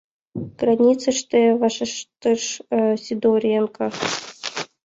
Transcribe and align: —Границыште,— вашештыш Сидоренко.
—Границыште,— 0.61 1.41
вашештыш 1.61 2.43
Сидоренко. 3.03 3.85